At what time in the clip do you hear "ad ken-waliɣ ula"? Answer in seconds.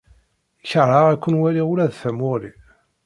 1.11-1.89